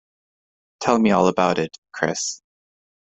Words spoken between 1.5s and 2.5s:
it, Kris.